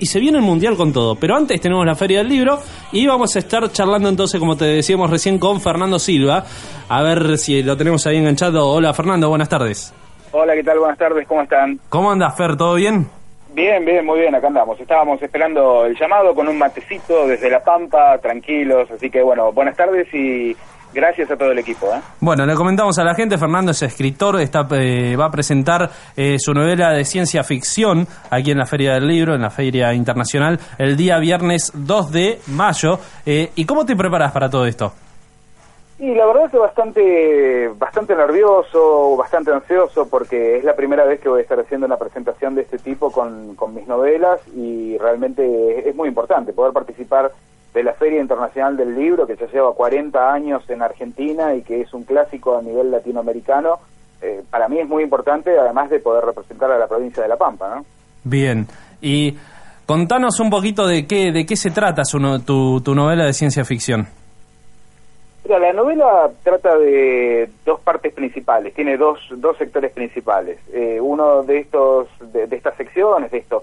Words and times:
Y 0.00 0.06
se 0.06 0.20
viene 0.20 0.38
el 0.38 0.44
Mundial 0.44 0.76
con 0.76 0.92
todo, 0.92 1.16
pero 1.16 1.34
antes 1.34 1.60
tenemos 1.60 1.84
la 1.84 1.96
Feria 1.96 2.18
del 2.18 2.28
Libro 2.28 2.60
y 2.92 3.04
vamos 3.08 3.34
a 3.34 3.40
estar 3.40 3.68
charlando 3.72 4.08
entonces, 4.08 4.38
como 4.38 4.56
te 4.56 4.64
decíamos 4.64 5.10
recién, 5.10 5.40
con 5.40 5.60
Fernando 5.60 5.98
Silva. 5.98 6.44
A 6.88 7.02
ver 7.02 7.36
si 7.36 7.64
lo 7.64 7.76
tenemos 7.76 8.06
ahí 8.06 8.16
enganchado. 8.16 8.64
Hola 8.68 8.94
Fernando, 8.94 9.28
buenas 9.28 9.48
tardes. 9.48 9.92
Hola, 10.30 10.54
¿qué 10.54 10.62
tal? 10.62 10.78
Buenas 10.78 10.98
tardes, 10.98 11.26
¿cómo 11.26 11.42
están? 11.42 11.80
¿Cómo 11.88 12.12
andas, 12.12 12.36
Fer? 12.36 12.56
¿Todo 12.56 12.76
bien? 12.76 13.08
Bien, 13.54 13.84
bien, 13.84 14.06
muy 14.06 14.20
bien, 14.20 14.32
acá 14.36 14.46
andamos. 14.46 14.78
Estábamos 14.78 15.20
esperando 15.20 15.84
el 15.84 15.98
llamado 15.98 16.32
con 16.32 16.46
un 16.46 16.58
matecito 16.58 17.26
desde 17.26 17.50
La 17.50 17.64
Pampa, 17.64 18.18
tranquilos, 18.18 18.88
así 18.92 19.10
que 19.10 19.20
bueno, 19.20 19.50
buenas 19.50 19.76
tardes 19.76 20.06
y 20.14 20.56
Gracias 20.92 21.30
a 21.30 21.36
todo 21.36 21.52
el 21.52 21.58
equipo. 21.58 21.86
¿eh? 21.94 22.00
Bueno, 22.20 22.46
le 22.46 22.54
comentamos 22.54 22.98
a 22.98 23.04
la 23.04 23.14
gente, 23.14 23.36
Fernando 23.36 23.72
es 23.72 23.82
escritor, 23.82 24.40
está, 24.40 24.66
eh, 24.72 25.16
va 25.16 25.26
a 25.26 25.30
presentar 25.30 25.90
eh, 26.16 26.36
su 26.38 26.54
novela 26.54 26.92
de 26.92 27.04
ciencia 27.04 27.44
ficción 27.44 28.06
aquí 28.30 28.50
en 28.50 28.58
la 28.58 28.66
Feria 28.66 28.94
del 28.94 29.06
Libro, 29.06 29.34
en 29.34 29.42
la 29.42 29.50
Feria 29.50 29.92
Internacional, 29.92 30.58
el 30.78 30.96
día 30.96 31.18
viernes 31.18 31.72
2 31.74 32.12
de 32.12 32.38
mayo. 32.48 32.98
¿Y 33.26 33.64
cómo 33.66 33.84
te 33.84 33.94
preparas 33.94 34.32
para 34.32 34.48
todo 34.48 34.64
esto? 34.64 34.92
Y 36.00 36.14
la 36.14 36.26
verdad 36.26 36.44
es 36.46 36.52
bastante, 36.52 37.68
bastante 37.76 38.14
nervioso, 38.14 39.16
bastante 39.16 39.50
ansioso, 39.52 40.08
porque 40.08 40.56
es 40.56 40.64
la 40.64 40.76
primera 40.76 41.04
vez 41.04 41.20
que 41.20 41.28
voy 41.28 41.40
a 41.40 41.42
estar 41.42 41.58
haciendo 41.58 41.86
una 41.86 41.96
presentación 41.96 42.54
de 42.54 42.62
este 42.62 42.78
tipo 42.78 43.10
con, 43.10 43.56
con 43.56 43.74
mis 43.74 43.86
novelas 43.88 44.40
y 44.54 44.96
realmente 44.98 45.88
es 45.88 45.94
muy 45.96 46.08
importante 46.08 46.52
poder 46.52 46.72
participar 46.72 47.32
de 47.74 47.82
la 47.82 47.92
Feria 47.92 48.20
Internacional 48.20 48.76
del 48.76 48.94
Libro, 48.94 49.26
que 49.26 49.36
ya 49.36 49.46
lleva 49.46 49.74
40 49.74 50.32
años 50.32 50.68
en 50.68 50.82
Argentina 50.82 51.54
y 51.54 51.62
que 51.62 51.82
es 51.82 51.92
un 51.92 52.04
clásico 52.04 52.56
a 52.56 52.62
nivel 52.62 52.90
latinoamericano, 52.90 53.78
eh, 54.20 54.42
para 54.50 54.68
mí 54.68 54.78
es 54.80 54.88
muy 54.88 55.02
importante, 55.02 55.56
además 55.58 55.90
de 55.90 56.00
poder 56.00 56.24
representar 56.24 56.70
a 56.72 56.78
la 56.78 56.88
provincia 56.88 57.22
de 57.22 57.28
La 57.28 57.36
Pampa. 57.36 57.76
¿no? 57.76 57.84
Bien, 58.24 58.66
y 59.00 59.36
contanos 59.86 60.40
un 60.40 60.50
poquito 60.50 60.86
de 60.86 61.06
qué, 61.06 61.30
de 61.30 61.46
qué 61.46 61.56
se 61.56 61.70
trata 61.70 62.04
su, 62.04 62.18
tu, 62.44 62.80
tu 62.80 62.94
novela 62.94 63.24
de 63.24 63.32
ciencia 63.32 63.64
ficción. 63.64 64.08
Mira, 65.44 65.60
la 65.60 65.72
novela 65.72 66.30
trata 66.42 66.76
de 66.76 67.48
dos 67.64 67.80
partes 67.80 68.12
principales, 68.12 68.74
tiene 68.74 68.96
dos, 68.96 69.18
dos 69.36 69.56
sectores 69.56 69.92
principales. 69.92 70.58
Eh, 70.72 70.98
uno 71.00 71.42
de 71.42 71.60
estos, 71.60 72.08
de, 72.32 72.46
de, 72.46 72.56
estas 72.56 72.76
secciones, 72.76 73.30
de 73.30 73.38
estos 73.38 73.62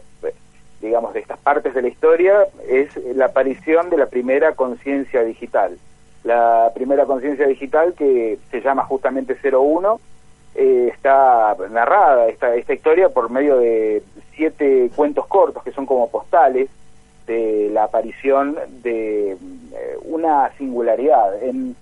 digamos, 0.86 1.14
de 1.14 1.20
estas 1.20 1.38
partes 1.40 1.74
de 1.74 1.82
la 1.82 1.88
historia 1.88 2.48
es 2.68 2.96
la 3.16 3.26
aparición 3.26 3.90
de 3.90 3.98
la 3.98 4.06
primera 4.06 4.54
conciencia 4.54 5.24
digital. 5.24 5.78
La 6.24 6.72
primera 6.74 7.06
conciencia 7.06 7.48
digital 7.48 7.94
que 7.94 8.40
se 8.50 8.62
llama 8.62 8.86
justamente 8.86 9.38
01 9.44 10.00
eh, 10.56 10.90
está 10.94 11.56
narrada 11.70 12.28
esta, 12.30 12.56
esta 12.56 12.74
historia 12.74 13.10
por 13.10 13.30
medio 13.30 13.58
de 13.58 14.04
siete 14.36 14.90
cuentos 14.96 15.28
cortos 15.28 15.64
que 15.64 15.72
son 15.72 15.86
como 15.86 16.10
postales 16.10 16.70
de 17.28 17.70
la 17.72 17.86
aparición 17.86 18.56
de 18.82 19.32
eh, 19.32 19.38
una 20.04 20.52
singularidad. 20.58 21.44
En, 21.44 21.76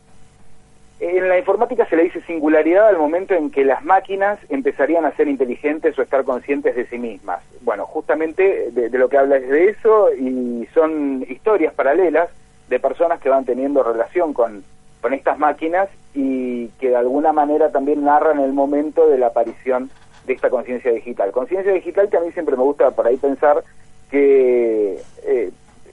en 1.04 1.28
la 1.28 1.38
informática 1.38 1.86
se 1.86 1.98
le 1.98 2.04
dice 2.04 2.22
singularidad 2.22 2.88
al 2.88 2.98
momento 2.98 3.34
en 3.34 3.52
que 3.52 3.66
las 3.66 3.84
máquinas 3.84 4.40
empezarían 4.48 5.04
a 5.04 5.12
ser 5.12 5.28
inteligentes 5.28 6.00
o 6.00 6.02
estar 6.02 6.24
conscientes 6.24 6.78
de 6.78 6.86
sí 6.86 6.98
mismas. 6.98 7.44
Bueno, 7.62 7.86
justamente 7.86 8.72
de, 8.72 8.90
lo 8.98 9.10
que 9.10 9.18
habla 9.18 9.36
es 9.36 9.50
de 9.50 9.70
eso 9.70 10.14
y 10.14 10.66
son 10.74 11.26
historias 11.28 11.74
paralelas 11.74 12.30
de 12.70 12.80
personas 12.80 13.20
que 13.20 13.28
van 13.28 13.44
teniendo 13.44 13.84
relación 13.84 14.34
con, 14.34 14.64
con 15.02 15.14
estas 15.14 15.38
máquinas 15.38 15.90
y 16.14 16.70
que 16.80 16.90
de 16.90 16.96
alguna 16.96 17.34
manera 17.34 17.70
también 17.70 18.06
narran 18.06 18.40
el 18.40 18.54
momento 18.54 19.10
de 19.10 19.18
la 19.18 19.28
aparición 19.28 19.90
de 20.26 20.34
esta 20.34 20.50
conciencia 20.50 20.92
digital. 20.94 21.32
Conciencia 21.32 21.74
digital 21.74 22.10
que 22.10 22.16
a 22.16 22.22
mí 22.22 22.32
siempre 22.32 22.56
me 22.56 22.64
gusta 22.64 22.92
por 22.92 23.08
ahí 23.08 23.18
pensar 23.18 23.62
que, 24.10 25.02
eh, 25.24 25.52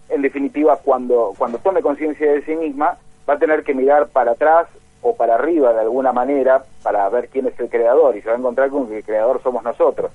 en 0.09 0.23
definitiva, 0.23 0.77
cuando, 0.77 1.35
cuando 1.37 1.59
tome 1.59 1.83
conciencia 1.83 2.31
de 2.31 2.43
sí 2.43 2.55
misma, 2.55 2.97
va 3.29 3.35
a 3.35 3.39
tener 3.39 3.65
que 3.65 3.75
mirar 3.75 4.07
para 4.09 4.33
atrás 4.33 4.69
o 5.03 5.15
para 5.15 5.35
arriba 5.35 5.73
de 5.73 5.81
alguna 5.81 6.13
manera 6.13 6.65
para 6.83 7.09
ver 7.09 7.29
quién 7.29 7.47
es 7.47 7.59
el 7.59 7.69
creador 7.69 8.17
y 8.17 8.23
se 8.23 8.29
va 8.29 8.35
a 8.35 8.39
encontrar 8.39 8.71
con 8.71 8.89
que 8.89 8.99
el 8.99 9.05
creador 9.05 9.43
somos 9.43 9.63
nosotros. 9.63 10.11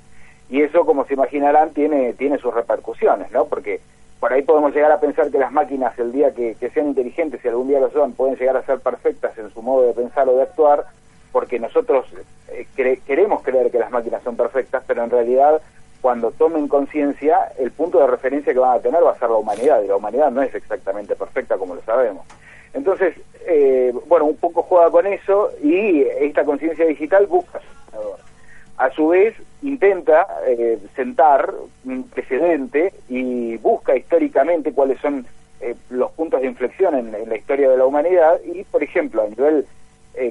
Y 0.49 0.61
eso, 0.61 0.85
como 0.85 1.05
se 1.05 1.15
imaginarán, 1.15 1.71
tiene, 1.71 2.13
tiene 2.13 2.37
sus 2.37 2.53
repercusiones, 2.53 3.31
¿no? 3.31 3.45
Porque 3.45 3.79
por 4.19 4.31
ahí 4.31 4.43
podemos 4.43 4.73
llegar 4.73 4.91
a 4.91 4.99
pensar 4.99 5.31
que 5.31 5.39
las 5.39 5.51
máquinas, 5.51 5.97
el 5.97 6.11
día 6.11 6.31
que, 6.33 6.55
sean 6.73 6.87
inteligentes, 6.87 7.41
si 7.41 7.47
algún 7.47 7.67
día 7.67 7.79
lo 7.79 7.89
son, 7.91 8.13
pueden 8.13 8.35
llegar 8.35 8.57
a 8.57 8.63
ser 8.63 8.79
perfectas 8.79 9.37
en 9.37 9.51
su 9.51 9.61
modo 9.61 9.87
de 9.87 9.93
pensar 9.93 10.29
o 10.29 10.35
de 10.35 10.43
actuar, 10.43 10.85
porque 11.31 11.59
nosotros 11.59 12.05
eh, 12.49 12.67
queremos 13.05 13.41
creer 13.43 13.71
que 13.71 13.79
las 13.79 13.91
máquinas 13.91 14.23
son 14.23 14.35
perfectas, 14.35 14.83
pero 14.87 15.03
en 15.03 15.09
realidad 15.09 15.61
cuando 16.01 16.31
tomen 16.31 16.67
conciencia, 16.67 17.51
el 17.57 17.71
punto 17.71 17.99
de 17.99 18.07
referencia 18.07 18.53
que 18.53 18.59
van 18.59 18.77
a 18.77 18.81
tener 18.81 19.03
va 19.03 19.11
a 19.11 19.19
ser 19.19 19.29
la 19.29 19.37
humanidad, 19.37 19.81
y 19.81 19.87
la 19.87 19.95
humanidad 19.95 20.29
no 20.29 20.43
es 20.43 20.53
exactamente 20.53 21.15
perfecta 21.15 21.57
como 21.57 21.73
lo 21.73 21.81
sabemos. 21.81 22.25
Entonces, 22.75 23.15
eh, 23.47 23.93
bueno, 24.07 24.25
un 24.25 24.35
poco 24.35 24.61
juega 24.63 24.91
con 24.91 25.07
eso 25.07 25.49
y 25.63 26.01
esta 26.01 26.43
conciencia 26.43 26.85
digital 26.85 27.25
busca 27.25 27.61
a 28.77 28.89
su 28.89 29.07
vez 29.07 29.33
intenta 29.61 30.27
eh, 30.45 30.77
sentar 30.97 31.53
un 31.85 32.03
precedente 32.03 32.93
y 33.07 33.55
busca 33.57 33.95
históricamente 33.95 34.73
cuáles 34.73 34.99
son 34.99 35.25
eh, 35.61 35.75
los 35.89 36.11
puntos 36.11 36.41
de 36.41 36.47
inflexión 36.47 36.95
en, 36.95 37.29
la 37.29 37.37
historia 37.37 37.69
de 37.69 37.77
la 37.77 37.85
humanidad 37.85 38.41
y, 38.43 38.65
por 38.65 38.83
ejemplo, 38.83 39.23
a 39.23 39.27
nivel 39.29 39.65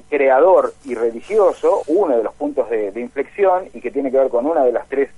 creador 0.08 0.72
y 0.84 0.94
religioso, 0.94 1.82
uno 1.88 2.16
de 2.16 2.22
los 2.22 2.34
puntos 2.34 2.70
de, 2.70 2.92
inflexión 2.98 3.64
y 3.74 3.82
que 3.82 3.90
tiene 3.90 4.10
que 4.10 4.16
ver 4.16 4.28
con 4.28 4.46
una 4.46 4.64
de 4.64 4.72
las 4.72 4.88
tres 4.88 5.10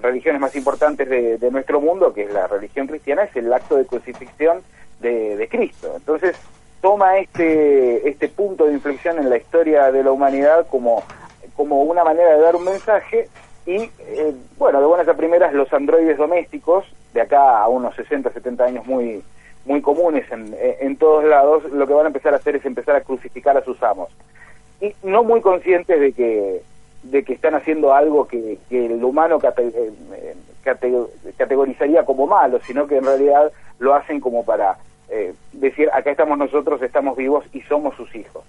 religiones 0.00 0.40
más 0.40 0.54
importantes 0.54 1.08
de, 1.08 1.50
nuestro 1.50 1.80
mundo, 1.80 2.12
que 2.12 2.22
es 2.22 2.32
la 2.32 2.46
religión 2.46 2.86
cristiana, 2.86 3.24
es 3.24 3.34
el 3.34 3.52
acto 3.52 3.76
de 3.76 3.86
crucifixión 3.86 4.62
de, 5.00 5.48
Cristo. 5.50 5.92
Entonces 5.96 6.36
toma 6.80 7.18
este, 7.18 8.08
este 8.08 8.28
punto 8.28 8.66
de 8.66 8.72
inflexión 8.72 9.18
en 9.18 9.28
la 9.28 9.36
historia 9.36 9.90
de 9.92 10.02
la 10.02 10.12
humanidad 10.12 10.66
como, 10.68 11.02
como 11.56 11.82
una 11.82 12.04
manera 12.04 12.36
de 12.36 12.40
dar 12.40 12.56
un 12.56 12.64
mensaje 12.64 13.28
y, 13.66 13.76
eh, 13.76 14.34
bueno, 14.58 14.80
de 14.80 14.86
buenas 14.86 15.08
a 15.08 15.14
primeras 15.14 15.52
los 15.52 15.72
androides 15.72 16.16
domésticos, 16.16 16.86
de 17.12 17.20
acá 17.20 17.60
a 17.60 17.68
unos 17.68 17.94
60, 17.96 18.30
70 18.32 18.64
años 18.64 18.86
muy, 18.86 19.22
muy 19.66 19.82
comunes 19.82 20.30
en, 20.32 20.56
en 20.58 20.96
todos 20.96 21.24
lados, 21.24 21.64
lo 21.70 21.86
que 21.86 21.92
van 21.92 22.06
a 22.06 22.08
empezar 22.08 22.32
a 22.32 22.36
hacer 22.36 22.56
es 22.56 22.64
empezar 22.64 22.96
a 22.96 23.02
crucificar 23.02 23.56
a 23.56 23.64
sus 23.64 23.82
amos. 23.82 24.08
Y 24.80 24.94
no 25.02 25.22
muy 25.22 25.42
conscientes 25.42 26.00
de 26.00 26.12
que 26.12 26.62
de 27.02 27.24
que 27.24 27.32
están 27.32 27.54
haciendo 27.54 27.94
algo 27.94 28.26
que, 28.26 28.58
que 28.68 28.86
el 28.86 29.02
humano 29.02 29.38
eh, 29.42 30.34
categorizaría 31.36 32.04
como 32.04 32.26
malo, 32.26 32.60
sino 32.66 32.86
que 32.86 32.98
en 32.98 33.04
realidad 33.04 33.52
lo 33.78 33.94
hacen 33.94 34.20
como 34.20 34.44
para 34.44 34.76
eh, 35.10 35.34
decir, 35.52 35.88
acá 35.92 36.10
estamos 36.10 36.38
nosotros, 36.38 36.80
estamos 36.82 37.16
vivos 37.16 37.44
y 37.52 37.60
somos 37.62 37.96
sus 37.96 38.14
hijos. 38.14 38.44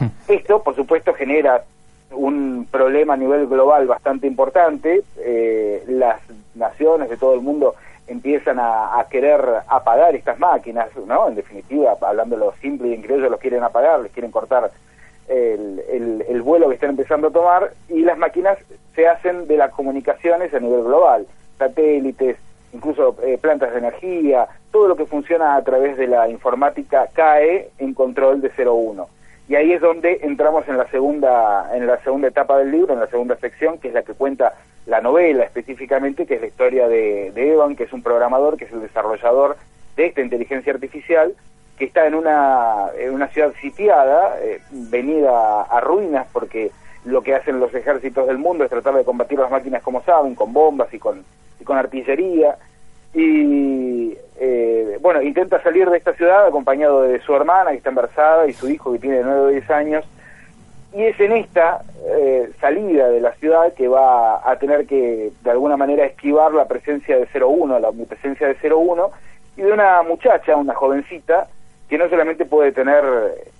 Esto, 0.28 0.62
por 0.62 0.76
supuesto, 0.76 1.12
genera 1.14 1.64
un 2.10 2.66
problema 2.70 3.14
a 3.14 3.16
nivel 3.16 3.46
global 3.46 3.86
bastante 3.86 4.26
importante. 4.26 5.02
Eh, 5.18 5.84
las 5.88 6.20
naciones 6.54 7.10
de 7.10 7.16
todo 7.16 7.34
el 7.34 7.40
mundo 7.40 7.74
empiezan 8.06 8.58
a, 8.58 9.04
querer 9.10 9.40
apagar 9.68 10.14
estas 10.14 10.38
máquinas, 10.38 10.88
¿no? 11.06 11.28
En 11.28 11.34
definitiva, 11.34 11.96
hablando 12.00 12.36
lo 12.36 12.52
simple 12.60 12.88
y 12.88 12.94
en 12.94 13.02
criollo, 13.02 13.28
los 13.28 13.40
quieren 13.40 13.62
apagar, 13.62 14.00
les 14.00 14.12
quieren 14.12 14.30
cortar 14.30 14.70
el, 15.28 15.82
el, 15.90 16.24
el, 16.26 16.42
vuelo 16.42 16.68
que 16.68 16.76
están 16.76 16.90
empezando 16.90 17.28
a 17.28 17.30
tomar 17.30 17.72
y 17.88 18.00
las 18.00 18.16
máquinas 18.16 18.56
se 18.94 19.06
hacen 19.06 19.46
de 19.46 19.58
las 19.58 19.72
comunicaciones 19.72 20.54
a 20.54 20.60
nivel 20.60 20.84
global, 20.84 21.26
satélites, 21.58 22.38
incluso 22.78 23.16
eh, 23.24 23.38
plantas 23.38 23.72
de 23.72 23.78
energía, 23.78 24.46
todo 24.70 24.86
lo 24.86 24.96
que 24.96 25.04
funciona 25.04 25.56
a 25.56 25.62
través 25.64 25.96
de 25.96 26.06
la 26.06 26.28
informática 26.28 27.08
cae 27.12 27.70
en 27.78 27.92
control 27.92 28.40
de 28.40 28.52
0,1. 28.52 29.06
Y 29.48 29.56
ahí 29.56 29.72
es 29.72 29.80
donde 29.80 30.20
entramos 30.22 30.68
en 30.68 30.76
la 30.76 30.88
segunda 30.90 31.70
en 31.74 31.86
la 31.86 31.98
segunda 32.04 32.28
etapa 32.28 32.56
del 32.58 32.70
libro, 32.70 32.92
en 32.94 33.00
la 33.00 33.08
segunda 33.08 33.36
sección, 33.36 33.78
que 33.78 33.88
es 33.88 33.94
la 33.94 34.02
que 34.02 34.14
cuenta 34.14 34.54
la 34.86 35.00
novela 35.00 35.44
específicamente, 35.44 36.24
que 36.24 36.34
es 36.34 36.40
la 36.40 36.46
historia 36.46 36.86
de, 36.86 37.32
Evan, 37.34 37.74
que 37.74 37.84
es 37.84 37.92
un 37.92 38.02
programador, 38.02 38.56
que 38.56 38.66
es 38.66 38.72
el 38.72 38.80
desarrollador 38.80 39.56
de 39.96 40.06
esta 40.06 40.20
inteligencia 40.20 40.72
artificial, 40.72 41.34
que 41.78 41.86
está 41.86 42.06
en 42.06 42.14
una, 42.14 42.86
en 42.96 43.12
una 43.12 43.28
ciudad 43.28 43.52
sitiada, 43.60 44.36
eh, 44.40 44.60
venida 44.70 45.62
a 45.62 45.80
ruinas, 45.80 46.26
porque 46.32 46.70
lo 47.04 47.22
que 47.22 47.34
hacen 47.34 47.60
los 47.60 47.74
ejércitos 47.74 48.26
del 48.26 48.38
mundo 48.38 48.64
es 48.64 48.70
tratar 48.70 48.94
de 48.94 49.04
combatir 49.04 49.38
las 49.38 49.50
máquinas 49.50 49.82
como 49.82 50.02
saben, 50.02 50.34
con 50.34 50.52
bombas 50.52 50.92
y 50.92 50.98
con 50.98 51.24
con 51.68 51.76
artillería. 51.76 52.56
Y 53.14 54.16
eh, 54.40 54.98
bueno, 55.00 55.22
intenta 55.22 55.62
salir 55.62 55.88
de 55.88 55.98
esta 55.98 56.14
ciudad 56.14 56.46
acompañado 56.46 57.02
de 57.02 57.20
su 57.20 57.34
hermana 57.34 57.70
que 57.70 57.78
está 57.78 57.90
embarazada 57.90 58.46
y 58.46 58.52
su 58.52 58.68
hijo 58.68 58.92
que 58.92 58.98
tiene 58.98 59.22
9 59.22 59.40
o 59.40 59.48
10 59.48 59.70
años. 59.70 60.04
Y 60.94 61.04
es 61.04 61.20
en 61.20 61.32
esta 61.32 61.82
eh, 62.06 62.50
salida 62.60 63.08
de 63.10 63.20
la 63.20 63.32
ciudad 63.34 63.72
que 63.74 63.88
va 63.88 64.50
a 64.50 64.56
tener 64.56 64.86
que 64.86 65.30
de 65.42 65.50
alguna 65.50 65.76
manera 65.76 66.06
esquivar 66.06 66.52
la 66.52 66.66
presencia 66.66 67.18
de 67.18 67.28
01, 67.32 67.78
la 67.78 67.90
omnipresencia 67.90 68.48
de 68.48 68.56
01 68.72 69.10
y 69.58 69.62
de 69.62 69.72
una 69.72 70.02
muchacha, 70.02 70.56
una 70.56 70.74
jovencita 70.74 71.48
que 71.88 71.98
no 71.98 72.08
solamente 72.08 72.46
puede 72.46 72.72
tener 72.72 73.04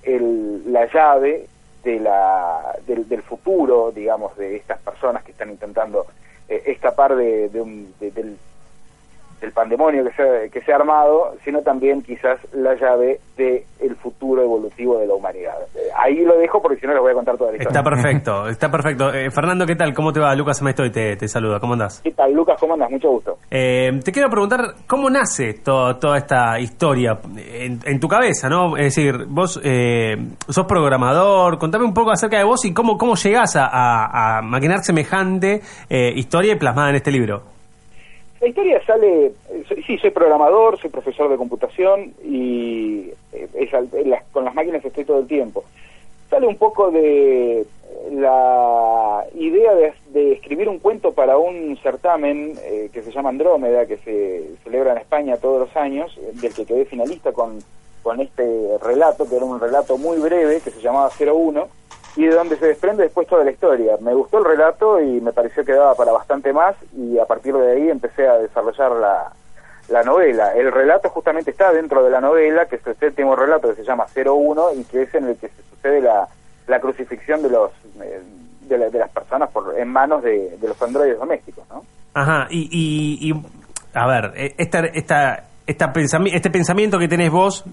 el, 0.02 0.73
la 0.73 0.87
llave 0.87 1.46
de 1.88 2.00
la, 2.00 2.76
del, 2.87 3.08
del 3.08 3.23
futuro, 3.23 3.90
digamos, 3.93 4.37
de 4.37 4.56
estas 4.56 4.79
personas 4.81 5.25
que 5.25 5.31
están 5.31 5.49
intentando 5.49 6.05
eh, 6.46 6.62
escapar 6.67 7.17
de, 7.17 7.49
un, 7.55 7.94
del 7.99 8.37
pandemonio 9.55 10.05
que 10.05 10.12
se, 10.12 10.50
que 10.50 10.61
se 10.61 10.73
ha 10.73 10.76
armado, 10.76 11.35
sino 11.44 11.62
también 11.62 12.02
quizás 12.02 12.38
la 12.52 12.75
llave 12.75 13.20
del 13.38 13.64
el 13.81 13.96
futuro 13.96 14.43
evolutivo 14.43 14.99
de 14.99 15.06
la 15.06 15.14
humanidad. 15.14 15.56
Eh, 16.09 16.15
ahí 16.15 16.25
lo 16.25 16.37
dejo 16.37 16.61
porque 16.61 16.81
si 16.81 16.87
no 16.87 16.93
les 16.93 17.03
voy 17.03 17.13
a 17.13 17.15
contar 17.15 17.37
toda 17.37 17.51
la 17.51 17.59
historia. 17.59 17.79
Está 17.79 17.91
perfecto, 17.91 18.49
está 18.49 18.71
perfecto. 18.71 19.13
Eh, 19.13 19.31
Fernando, 19.31 19.67
¿qué 19.67 19.77
tal? 19.77 19.95
¿Cómo 19.95 20.13
te 20.13 20.21
va? 20.21 20.35
Lucas 20.35 20.63
Maestoy 20.63 20.91
te, 20.91 21.17
te 21.17 21.29
saluda. 21.29 21.61
¿Cómo 21.61 21.75
andás? 21.75 22.01
¿Qué 22.03 22.11
tal, 22.13 22.33
Lucas? 22.33 22.57
¿Cómo 22.61 22.75
andas? 22.75 22.91
Mucho 22.91 23.11
gusto. 23.11 23.39
Eh, 23.51 24.01
te 24.05 24.13
quiero 24.13 24.29
preguntar, 24.29 24.75
¿cómo 24.87 25.11
nace 25.11 25.55
toda 25.55 26.17
esta 26.17 26.59
historia 26.61 27.19
en, 27.37 28.01
tu 28.01 28.09
cabeza, 28.09 28.49
no? 28.49 28.77
Es 28.77 28.95
decir, 28.95 29.27
vos 29.27 29.61
sos 30.49 30.67
programador, 30.67 31.59
contame 31.59 31.85
un 31.85 31.95
poco 31.95 32.11
acerca 32.11 32.39
de 32.39 32.45
vos 32.45 32.65
y 32.65 32.73
cómo, 32.73 32.97
cómo 32.97 33.15
llegás 33.15 33.57
a, 33.57 33.67
a, 33.67 34.39
a 34.39 34.43
maquinar 34.43 34.81
semejante 34.83 35.61
historia 35.89 36.53
y 36.53 36.57
plasmada 36.57 36.91
en 36.91 36.97
este 36.97 37.11
libro. 37.11 37.43
La 38.41 38.49
historia 38.49 38.81
sale, 38.87 39.33
sí, 39.85 39.99
soy 39.99 40.11
programador, 40.11 40.79
soy 40.79 40.91
profesor 40.91 41.29
de 41.29 41.37
computación 41.37 42.13
y 42.25 43.11
eh, 43.33 43.49
con 44.31 44.45
las 44.45 44.55
máquinas 44.55 44.85
estoy 44.85 45.05
todo 45.05 45.21
el 45.21 45.27
tiempo. 45.27 45.65
Sale 46.38 46.46
un 46.46 46.56
poco 46.56 46.93
de 46.93 47.67
la 48.12 49.25
idea 49.35 49.75
de, 49.75 50.32
escribir 50.35 50.69
un 50.69 50.79
cuento 50.79 51.11
para 51.11 51.37
un 51.37 51.76
certamen 51.82 52.55
eh, 52.62 52.90
que 52.93 53.02
se 53.02 53.11
llama 53.11 53.31
Andrómeda, 53.31 53.87
que 53.87 53.96
se 53.96 54.49
celebra 54.62 54.93
en 54.93 54.99
España 54.99 55.37
todos 55.38 55.67
los 55.67 55.76
años, 55.76 56.17
del 56.35 56.55
que 56.55 56.64
quedé 56.64 56.85
finalista 56.85 57.32
con, 57.32 57.58
con 58.05 58.20
este 58.20 58.79
relato, 58.81 59.29
que 59.29 59.35
era 59.35 59.44
un 59.44 59.58
relato 59.58 59.99
muy 59.99 60.19
breve, 60.19 60.61
que 60.61 60.70
se 60.70 60.81
llamaba 60.81 61.11
01, 61.19 61.67
y 62.14 62.26
de 62.26 62.35
donde 62.37 62.56
se 62.56 62.67
desprende 62.69 63.02
después 63.02 63.26
toda 63.26 63.43
la 63.43 63.50
historia. 63.50 63.96
Me 64.00 64.14
gustó 64.14 64.38
el 64.38 64.44
relato 64.44 65.00
y 65.00 65.20
me 65.20 65.32
pareció 65.32 65.64
que 65.64 65.73
daba 65.73 65.96
para 65.96 66.12
bastante 66.12 66.52
más 66.52 66.76
y 66.96 67.19
a 67.19 67.25
partir 67.25 67.52
de 67.56 67.73
ahí 67.73 67.90
empecé 67.90 68.29
a 68.29 68.38
desarrollar 68.38 68.93
la, 68.93 69.32
la 69.88 70.02
novela. 70.02 70.52
El 70.55 70.70
relato 70.70 71.08
justamente 71.11 71.50
está 71.50 71.73
dentro 71.73 72.02
de 72.02 72.11
la 72.11 72.20
novela, 72.20 72.67
que 72.67 72.76
es 72.76 72.87
el 72.87 72.96
séptimo 72.96 73.35
relato 73.35 73.69
que 73.69 73.76
se 73.76 73.85
llama 73.85 74.06
01 74.14 74.75
y 74.75 74.85
que 74.85 75.02
es 75.02 75.14
en 75.14 75.29
el 75.29 75.37
que 75.37 75.49
se 75.49 75.62
sucede 75.70 76.00
la, 76.00 76.29
la 76.67 76.81
crucifixión 76.81 77.43
de 77.43 77.50
los 77.50 77.70
eh, 78.02 78.20
de, 78.69 78.99
las 78.99 79.11
personas 79.11 79.50
por, 79.50 79.79
en 79.79 79.88
manos 79.88 80.23
de, 80.23 80.58
los 80.61 80.81
androides 80.82 81.19
domésticos, 81.19 81.67
¿no? 81.70 81.85
Ajá, 82.14 82.46
y, 82.50 82.69
y, 82.70 83.31
y 83.31 83.43
a 83.94 84.06
ver, 84.06 84.32
e, 84.37 84.55
esta, 84.58 84.81
esta, 84.93 85.44
esta 85.67 85.93
este 86.32 86.50
pensamiento 86.50 86.99
que 86.99 87.08
tenés 87.08 87.31
vos 87.31 87.64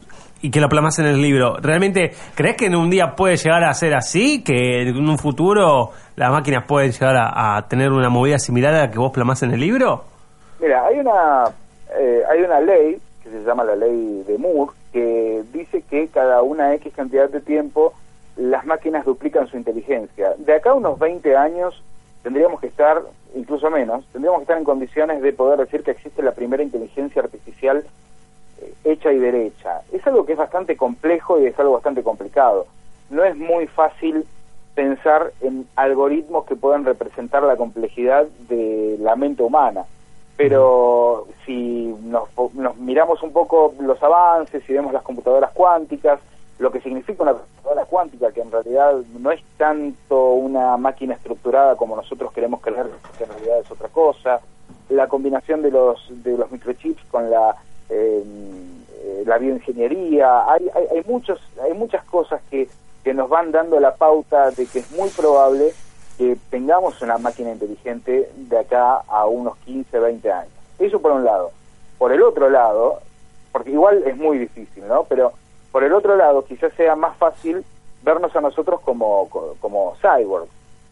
y 0.41 0.51
que 0.51 0.59
lo 0.59 0.69
plasmas 0.69 0.99
en 0.99 1.07
el 1.07 1.21
libro, 1.21 1.57
¿realmente 1.61 2.11
crees 2.35 2.55
que 2.55 2.67
en 2.67 2.75
un 2.75 2.89
día 2.89 3.13
puede 3.15 3.35
llegar 3.35 3.63
a 3.63 3.73
ser 3.73 3.95
así? 3.95 4.43
¿Que 4.43 4.83
en 4.83 4.97
un 4.97 5.17
futuro 5.17 5.91
las 6.15 6.31
máquinas 6.31 6.65
pueden 6.65 6.91
llegar 6.91 7.15
a, 7.17 7.67
tener 7.67 7.91
una 7.91 8.09
movida 8.09 8.37
similar 8.37 8.73
a 8.73 8.79
la 8.85 8.91
que 8.91 8.99
vos 8.99 9.11
plasmas 9.11 9.43
en 9.43 9.51
el 9.51 9.59
libro? 9.59 10.05
Mira, 10.59 10.85
hay 10.85 10.99
una, 10.99 11.45
eh, 11.97 12.23
hay 12.29 12.41
una 12.41 12.59
ley 12.59 12.99
que 13.23 13.29
se 13.29 13.43
llama 13.43 13.63
la 13.63 13.75
ley 13.75 14.23
de 14.27 14.37
Moore 14.37 14.71
que 14.93 15.43
dice 15.51 15.81
que 15.81 16.07
cada 16.07 16.41
una 16.41 16.73
X 16.75 16.93
cantidad 16.93 17.29
de 17.29 17.41
tiempo 17.41 17.93
las 18.37 18.65
máquinas 18.65 19.05
duplican 19.05 19.47
su 19.47 19.57
inteligencia. 19.57 20.33
De 20.37 20.53
acá 20.53 20.71
a 20.71 20.75
unos 20.75 20.99
20 20.99 21.35
años 21.35 21.81
tendríamos 22.23 22.59
que 22.59 22.67
estar, 22.67 23.01
incluso 23.35 23.69
menos, 23.69 24.05
tendríamos 24.11 24.39
que 24.39 24.43
estar 24.43 24.57
en 24.57 24.63
condiciones 24.63 25.21
de 25.21 25.33
poder 25.33 25.59
decir 25.59 25.83
que 25.83 25.91
existe 25.91 26.21
la 26.21 26.31
primera 26.31 26.63
inteligencia 26.63 27.21
artificial 27.21 27.83
hecha 28.83 29.11
y 29.11 29.19
derecha. 29.19 29.81
Es 29.91 30.05
algo 30.07 30.25
que 30.25 30.33
es 30.33 30.37
bastante 30.37 30.75
complejo 30.77 31.39
y 31.39 31.45
es 31.45 31.59
algo 31.59 31.73
bastante 31.73 32.03
complicado. 32.03 32.67
No 33.09 33.23
es 33.23 33.35
muy 33.35 33.67
fácil 33.67 34.25
pensar 34.73 35.31
en 35.41 35.67
algoritmos 35.75 36.45
que 36.45 36.55
puedan 36.55 36.85
representar 36.85 37.43
la 37.43 37.55
complejidad 37.55 38.27
de 38.49 38.97
la 38.99 39.15
mente 39.15 39.43
humana. 39.43 39.85
Pero 40.37 41.27
si 41.45 41.95
nos, 42.03 42.29
miramos 42.77 43.23
un 43.23 43.31
poco 43.31 43.73
los 43.79 44.01
avances, 44.03 44.63
si 44.65 44.73
vemos 44.73 44.91
las 44.91 45.03
computadoras 45.03 45.51
cuánticas, 45.53 46.19
lo 46.59 46.71
que 46.71 46.81
significa 46.81 47.23
una 47.23 47.33
computadora 47.33 47.85
cuántica, 47.85 48.31
que 48.31 48.41
en 48.41 48.51
realidad 48.51 48.95
no 49.19 49.31
es 49.31 49.41
tanto 49.57 50.31
una 50.33 50.77
máquina 50.77 51.15
estructurada 51.15 51.75
como 51.75 51.95
nosotros 51.95 52.33
queremos 52.33 52.61
creer, 52.61 52.87
que 53.17 53.23
en 53.23 53.29
realidad 53.29 53.59
es 53.59 53.71
otra 53.71 53.89
cosa, 53.89 54.41
la 54.89 55.07
combinación 55.07 55.61
de 55.61 55.71
los, 55.71 56.05
de 56.09 56.37
los 56.37 56.51
microchips 56.51 57.03
con 57.05 57.29
la 57.29 57.55
eh, 57.89 58.23
la 59.25 59.37
bioingeniería, 59.37 60.51
hay, 60.51 60.67
hay, 60.73 60.85
hay, 60.97 61.03
muchos, 61.05 61.39
hay 61.61 61.73
muchas 61.73 62.03
cosas 62.05 62.41
que, 62.49 62.67
que 63.03 63.13
nos 63.13 63.29
van 63.29 63.51
dando 63.51 63.79
la 63.79 63.95
pauta 63.95 64.51
de 64.51 64.65
que 64.65 64.79
es 64.79 64.91
muy 64.91 65.09
probable 65.09 65.73
que 66.17 66.37
tengamos 66.49 67.01
una 67.01 67.17
máquina 67.17 67.51
inteligente 67.51 68.29
de 68.35 68.59
acá 68.59 69.01
a 69.07 69.25
unos 69.25 69.57
15, 69.65 69.99
20 69.99 70.31
años. 70.31 70.53
Eso 70.79 71.01
por 71.01 71.11
un 71.11 71.25
lado. 71.25 71.51
Por 71.97 72.11
el 72.11 72.21
otro 72.21 72.49
lado, 72.49 72.99
porque 73.51 73.71
igual 73.71 74.03
es 74.05 74.17
muy 74.17 74.37
difícil, 74.37 74.87
¿no? 74.87 75.03
Pero 75.05 75.33
por 75.71 75.83
el 75.83 75.93
otro 75.93 76.15
lado 76.15 76.45
quizás 76.45 76.73
sea 76.73 76.95
más 76.95 77.17
fácil 77.17 77.65
vernos 78.03 78.35
a 78.35 78.41
nosotros 78.41 78.81
como, 78.81 79.29
como 79.59 79.95
cyborg. 80.01 80.47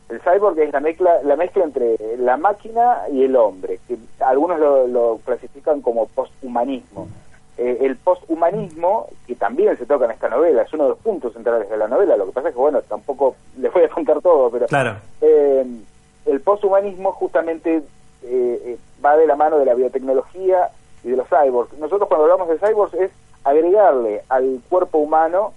El 0.10 0.20
cyborg 0.22 0.60
es 0.60 0.74
la 0.74 0.80
mezcla, 0.80 1.22
la 1.24 1.36
mezcla 1.36 1.64
entre 1.64 1.98
la 2.18 2.38
máquina 2.38 3.04
y 3.12 3.24
el 3.24 3.36
hombre, 3.36 3.80
que 3.88 3.98
algunos 4.20 4.60
lo, 4.60 4.88
lo 4.88 5.20
clasifican 5.24 5.82
como 5.82 6.08
posthumanismo. 6.08 7.08
Eh, 7.56 7.78
el 7.82 7.98
posthumanismo, 7.98 9.08
que 9.28 9.36
también 9.36 9.78
se 9.78 9.86
toca 9.86 10.06
en 10.06 10.12
esta 10.12 10.28
novela, 10.28 10.64
es 10.64 10.74
uno 10.74 10.86
de 10.86 10.90
los 10.90 11.00
puntos 11.00 11.34
centrales 11.34 11.70
de 11.70 11.78
la 11.78 11.88
novela, 11.88 12.18
lo 12.18 12.26
que 12.26 12.32
pasa 12.32 12.50
es 12.50 12.56
que, 12.56 12.60
bueno, 12.60 12.82
tampoco 12.82 13.36
les 13.58 13.72
voy 13.72 13.84
a 13.84 13.90
contar 13.90 14.22
todo, 14.22 14.50
pero 14.50 14.66
claro. 14.68 14.96
eh, 15.22 15.64
el 16.26 16.42
posthumanismo 16.42 17.12
justamente 17.12 17.84
eh, 18.24 18.78
va 19.06 19.18
de 19.18 19.28
la 19.28 19.36
mano 19.36 19.60
de 19.60 19.66
la 19.66 19.76
biotecnología 19.76 20.70
y 21.04 21.10
de 21.10 21.18
los 21.18 21.28
cyborgs. 21.28 21.78
Nosotros 21.78 22.08
cuando 22.08 22.24
hablamos 22.24 22.50
de 22.50 22.58
cyborgs 22.58 22.96
es 22.96 23.12
agregarle 23.44 24.24
al 24.30 24.62
cuerpo 24.70 24.98
humano 25.00 25.54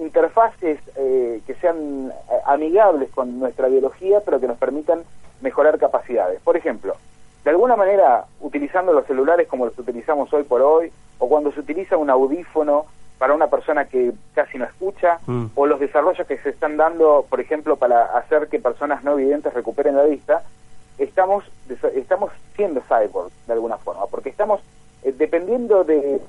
interfaces 0.00 0.78
que 0.94 1.54
sean 1.60 2.12
amigables 2.46 3.10
con 3.10 3.38
nuestra 3.38 3.68
biología, 3.68 4.20
pero 4.24 4.40
que 4.40 4.46
nos 4.46 4.56
permitan 4.56 5.02
mejorar 5.42 5.78
capacidades. 5.78 6.40
Por 6.40 6.56
ejemplo, 6.56 6.94
de 7.48 7.52
alguna 7.52 7.76
manera 7.76 8.26
utilizando 8.42 8.92
los 8.92 9.06
celulares 9.06 9.48
como 9.48 9.64
los 9.64 9.78
utilizamos 9.78 10.30
hoy 10.34 10.42
por 10.42 10.60
hoy, 10.60 10.92
o 11.18 11.30
cuando 11.30 11.50
se 11.50 11.60
utiliza 11.60 11.96
un 11.96 12.10
audífono 12.10 12.84
para 13.16 13.32
una 13.32 13.46
persona 13.46 13.86
que 13.86 14.12
casi 14.34 14.58
no 14.58 14.66
escucha, 14.66 15.18
mm. 15.26 15.46
o 15.54 15.66
los 15.66 15.80
desarrollos 15.80 16.26
que 16.26 16.36
se 16.36 16.50
están 16.50 16.76
dando, 16.76 17.24
por 17.26 17.40
ejemplo, 17.40 17.76
para 17.76 18.04
hacer 18.18 18.48
que 18.48 18.58
personas 18.58 19.02
no 19.02 19.18
evidentes 19.18 19.54
recuperen 19.54 19.96
la 19.96 20.02
vista, 20.02 20.42
estamos, 20.98 21.42
estamos 21.94 22.32
siendo 22.54 22.82
cyborg 22.82 23.32
de 23.46 23.52
alguna 23.54 23.78
forma, 23.78 24.04
porque 24.08 24.28
estamos 24.28 24.60
eh, 25.02 25.14
dependiendo 25.16 25.84
de 25.84 26.20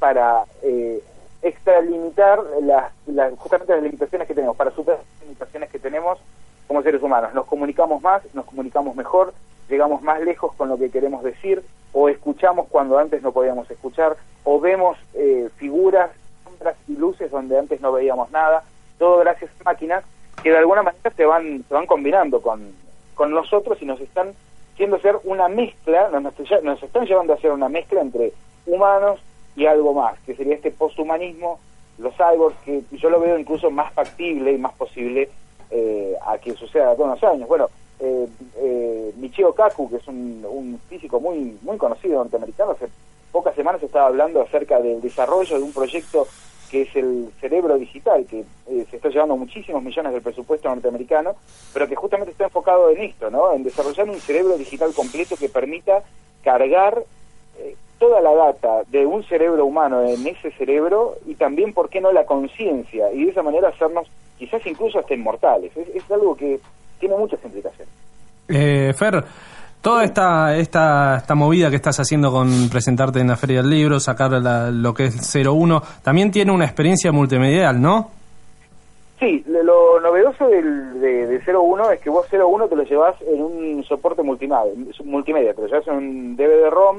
para 0.00 0.46
eh, 0.64 1.00
extralimitar 1.42 2.40
las, 2.62 2.90
las, 3.06 3.38
justamente 3.38 3.72
las 3.72 3.84
limitaciones 3.84 4.26
que 4.26 4.34
tenemos, 4.34 4.56
para 4.56 4.72
superar 4.72 4.98
las 4.98 5.22
limitaciones 5.22 5.70
que 5.70 5.78
tenemos 5.78 6.18
como 6.66 6.82
seres 6.82 7.04
humanos. 7.04 7.32
Nos 7.34 7.46
comunicamos 7.46 8.02
más, 8.02 8.22
nos 8.34 8.46
comunicamos 8.46 8.96
mejor, 8.96 9.32
llegamos 9.68 10.02
más 10.02 10.20
lejos 10.20 10.54
con 10.54 10.68
lo 10.68 10.78
que 10.78 10.90
queremos 10.90 11.22
decir, 11.22 11.62
o 11.92 12.08
escuchamos 12.08 12.66
cuando 12.68 12.98
antes 12.98 13.22
no 13.22 13.32
podíamos 13.32 13.70
escuchar, 13.70 14.16
o 14.44 14.60
vemos 14.60 14.98
eh, 15.14 15.48
figuras, 15.56 16.10
sombras 16.44 16.76
y 16.88 16.96
luces 16.96 17.30
donde 17.30 17.58
antes 17.58 17.80
no 17.80 17.92
veíamos 17.92 18.30
nada, 18.30 18.64
todo 18.98 19.18
gracias 19.18 19.50
a 19.60 19.64
máquinas 19.64 20.04
que 20.42 20.50
de 20.50 20.58
alguna 20.58 20.82
manera 20.82 21.10
se 21.10 21.24
van, 21.24 21.64
se 21.66 21.74
van 21.74 21.86
combinando 21.86 22.40
con, 22.40 22.72
con 23.14 23.30
nosotros 23.30 23.78
y 23.80 23.86
nos 23.86 24.00
están 24.00 24.34
haciendo 24.74 24.98
ser 25.00 25.16
una 25.24 25.48
mezcla, 25.48 26.10
nos, 26.10 26.82
están 26.82 27.06
llevando 27.06 27.32
a 27.32 27.36
hacer 27.36 27.50
una 27.50 27.68
mezcla 27.68 28.02
entre 28.02 28.32
humanos 28.66 29.20
y 29.56 29.64
algo 29.64 29.94
más, 29.94 30.18
que 30.20 30.36
sería 30.36 30.54
este 30.54 30.70
posthumanismo, 30.70 31.58
los 31.98 32.14
cyborgs, 32.14 32.58
que 32.62 32.82
yo 32.92 33.08
lo 33.08 33.18
veo 33.20 33.38
incluso 33.38 33.70
más 33.70 33.92
factible 33.94 34.52
y 34.52 34.58
más 34.58 34.74
posible 34.74 35.30
eh, 35.70 36.14
a 36.26 36.36
que 36.36 36.52
suceda 36.52 36.94
de 36.94 37.02
unos 37.02 37.24
años. 37.24 37.48
Bueno, 37.48 37.70
eh, 38.00 38.28
eh, 38.56 39.12
Michio 39.16 39.54
Kaku, 39.54 39.90
que 39.90 39.96
es 39.96 40.08
un, 40.08 40.80
físico 40.88 41.20
muy, 41.20 41.58
muy 41.62 41.76
conocido 41.78 42.16
norteamericano, 42.16 42.72
hace 42.72 42.88
pocas 43.32 43.54
semanas 43.54 43.82
estaba 43.82 44.06
hablando 44.06 44.40
acerca 44.40 44.80
del 44.80 45.00
desarrollo 45.00 45.58
de 45.58 45.62
un 45.62 45.72
proyecto 45.72 46.26
que 46.70 46.82
es 46.82 46.96
el 46.96 47.30
cerebro 47.40 47.78
digital, 47.78 48.26
que 48.26 48.40
eh, 48.40 48.86
se 48.90 48.96
está 48.96 49.08
llevando 49.08 49.36
muchísimos 49.36 49.82
millones 49.82 50.12
del 50.12 50.22
presupuesto 50.22 50.68
norteamericano, 50.68 51.36
pero 51.72 51.88
que 51.88 51.94
justamente 51.94 52.32
está 52.32 52.44
enfocado 52.44 52.90
en 52.90 53.02
esto, 53.02 53.30
¿no? 53.30 53.52
En 53.52 53.62
desarrollar 53.62 54.08
un 54.08 54.20
cerebro 54.20 54.58
digital 54.58 54.92
completo 54.92 55.36
que 55.36 55.48
permita 55.48 56.02
cargar 56.42 57.04
eh, 57.58 57.76
toda 57.98 58.20
la 58.20 58.34
data 58.34 58.82
de 58.88 59.06
un 59.06 59.22
cerebro 59.24 59.64
humano 59.64 60.02
en 60.02 60.26
ese 60.26 60.50
cerebro 60.52 61.16
y 61.26 61.36
también, 61.36 61.72
¿por 61.72 61.88
qué 61.88 62.00
no, 62.00 62.12
la 62.12 62.26
conciencia? 62.26 63.12
Y 63.12 63.24
de 63.24 63.30
esa 63.30 63.42
manera 63.42 63.68
hacernos 63.68 64.08
quizás 64.38 64.66
incluso 64.66 64.98
hasta 64.98 65.14
inmortales. 65.14 65.74
es 65.76 66.10
algo 66.10 66.36
que 66.36 66.60
tiene 66.98 67.16
muchas 67.16 67.42
implicaciones. 67.44 67.92
Eh, 68.48 68.92
Fer, 68.94 69.24
toda 69.80 70.04
esta, 70.04 70.56
esta, 70.56 71.16
esta 71.16 71.34
movida 71.34 71.70
que 71.70 71.76
estás 71.76 71.98
haciendo 72.00 72.30
con 72.30 72.68
presentarte 72.70 73.20
en 73.20 73.28
la 73.28 73.36
Feria 73.36 73.62
del 73.62 73.70
Libro, 73.70 74.00
sacar 74.00 74.30
lo 74.72 74.94
que 74.94 75.04
es 75.04 75.34
01, 75.34 75.82
también 76.02 76.30
tiene 76.30 76.52
una 76.52 76.64
experiencia 76.64 77.12
multimedial, 77.12 77.80
¿no? 77.80 78.10
Sí, 79.18 79.42
lo, 79.46 79.62
lo 79.62 80.00
novedoso 80.00 80.46
del, 80.48 81.00
de, 81.00 81.26
de 81.26 81.54
01 81.54 81.90
es 81.92 82.00
que 82.00 82.10
vos 82.10 82.26
01 82.30 82.68
te 82.68 82.76
lo 82.76 82.82
llevas 82.82 83.14
en 83.22 83.42
un 83.42 83.84
soporte 83.84 84.22
multimedia, 84.22 84.72
multimedia, 85.04 85.54
te 85.54 85.62
lo 85.62 85.68
llevas 85.68 85.88
en 85.88 85.94
un 85.94 86.36
DVD-ROM 86.36 86.98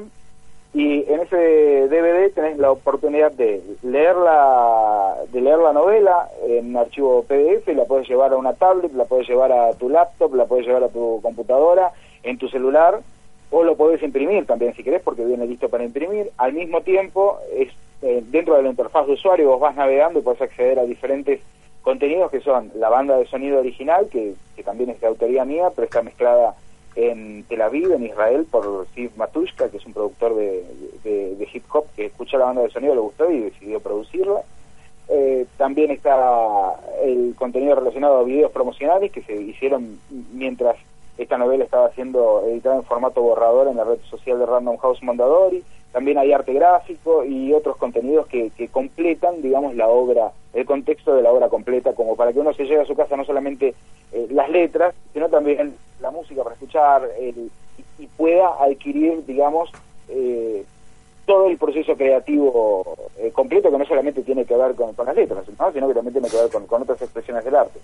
y 0.74 1.04
en 1.10 1.20
ese 1.20 1.88
DVD 1.88 2.30
tenés 2.34 2.58
la 2.58 2.70
oportunidad 2.70 3.32
de 3.32 3.62
leer 3.82 4.16
la, 4.16 5.16
de 5.32 5.40
leer 5.40 5.58
la 5.58 5.72
novela 5.72 6.28
en 6.46 6.76
archivo 6.76 7.24
PDF, 7.24 7.68
la 7.68 7.86
puedes 7.86 8.06
llevar 8.06 8.32
a 8.32 8.36
una 8.36 8.52
tablet, 8.52 8.92
la 8.92 9.06
puedes 9.06 9.26
llevar 9.26 9.50
a 9.50 9.72
tu 9.72 9.88
laptop, 9.88 10.34
la 10.34 10.44
puedes 10.44 10.66
llevar 10.66 10.84
a 10.84 10.88
tu 10.88 11.20
computadora, 11.22 11.92
en 12.22 12.36
tu 12.36 12.48
celular, 12.48 13.00
o 13.50 13.64
lo 13.64 13.76
podés 13.76 14.02
imprimir 14.02 14.44
también 14.44 14.74
si 14.74 14.84
querés 14.84 15.02
porque 15.02 15.24
viene 15.24 15.46
listo 15.46 15.70
para 15.70 15.84
imprimir. 15.84 16.30
Al 16.36 16.52
mismo 16.52 16.82
tiempo, 16.82 17.38
es 17.56 17.70
eh, 18.02 18.22
dentro 18.26 18.54
de 18.54 18.62
la 18.62 18.68
interfaz 18.68 19.06
de 19.06 19.14
usuario 19.14 19.48
vos 19.48 19.60
vas 19.60 19.74
navegando 19.74 20.18
y 20.18 20.22
puedes 20.22 20.42
acceder 20.42 20.78
a 20.78 20.84
diferentes 20.84 21.40
contenidos 21.82 22.30
que 22.30 22.40
son 22.40 22.70
la 22.74 22.90
banda 22.90 23.16
de 23.16 23.26
sonido 23.26 23.58
original, 23.58 24.08
que, 24.10 24.34
que 24.54 24.62
también 24.62 24.90
es 24.90 25.00
de 25.00 25.06
autoría 25.06 25.46
mía, 25.46 25.70
pero 25.74 25.86
está 25.86 26.02
mezclada 26.02 26.54
en 26.98 27.44
Tel 27.44 27.62
Aviv, 27.62 27.92
en 27.92 28.06
Israel, 28.06 28.44
por 28.50 28.86
Steve 28.90 29.12
Matushka, 29.16 29.68
que 29.68 29.76
es 29.76 29.86
un 29.86 29.92
productor 29.92 30.34
de, 30.34 31.48
hip 31.52 31.64
hop 31.72 31.86
que 31.94 32.06
escucha 32.06 32.38
la 32.38 32.46
banda 32.46 32.62
de 32.62 32.70
sonido, 32.70 32.94
le 32.94 33.00
gustó 33.00 33.30
y 33.30 33.40
decidió 33.40 33.78
producirla. 33.78 34.40
Eh, 35.08 35.46
también 35.56 35.92
está 35.92 36.74
el 37.04 37.34
contenido 37.38 37.76
relacionado 37.76 38.18
a 38.18 38.24
videos 38.24 38.50
promocionales 38.50 39.12
que 39.12 39.22
se 39.22 39.40
hicieron 39.40 40.00
mientras 40.32 40.76
esta 41.16 41.38
novela 41.38 41.64
estaba 41.64 41.90
siendo 41.92 42.42
editada 42.46 42.76
en 42.76 42.84
formato 42.84 43.22
borrador 43.22 43.68
en 43.68 43.76
la 43.76 43.84
red 43.84 43.98
social 44.10 44.40
de 44.40 44.46
Random 44.46 44.76
House 44.78 45.02
Mondadori. 45.02 45.62
También 45.92 46.18
hay 46.18 46.32
arte 46.32 46.52
gráfico 46.52 47.24
y 47.24 47.52
otros 47.52 47.76
contenidos 47.76 48.26
que 48.26 48.50
completan, 48.72 49.40
digamos, 49.40 49.76
la 49.76 49.86
obra, 49.86 50.32
el 50.54 50.64
contexto 50.64 51.14
de 51.14 51.22
la 51.22 51.30
obra 51.30 51.48
completa, 51.48 51.94
como 51.94 52.16
para 52.16 52.32
que 52.32 52.40
uno 52.40 52.52
se 52.54 52.64
lleve 52.64 52.82
a 52.82 52.86
su 52.86 52.94
casa 52.94 53.16
no 53.16 53.24
solamente 53.24 53.74
eh, 54.12 54.26
las 54.30 54.48
letras, 54.50 54.94
sino 55.12 55.28
también 55.28 55.74
la 56.00 56.10
música 56.10 56.42
para 56.42 56.54
escuchar 56.54 57.08
y, 57.20 57.50
y, 57.98 58.06
pueda 58.16 58.48
adquirir, 58.62 59.24
digamos, 59.26 59.70
eh, 60.08 60.64
todo 61.28 61.46
el 61.46 61.58
proceso 61.58 61.94
creativo 61.94 62.96
eh, 63.18 63.30
completo 63.30 63.70
que 63.70 63.76
no 63.76 63.84
solamente 63.84 64.22
tiene 64.22 64.46
que 64.46 64.56
ver 64.56 64.74
con, 64.74 64.94
las 65.06 65.14
letras, 65.14 65.44
¿no? 65.58 65.72
sino 65.72 65.86
que 65.86 65.94
también 65.94 66.14
tiene 66.14 66.28
que 66.30 66.36
ver 66.38 66.50
con, 66.50 66.66
con 66.66 66.82
otras 66.82 67.02
expresiones 67.02 67.44
del 67.44 67.54
arte. 67.54 67.78